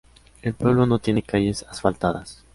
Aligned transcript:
El 0.41 0.55
pueblo 0.55 0.87
no 0.87 0.97
tiene 0.97 1.21
calles 1.21 1.61
asfaltadas. 1.69 2.43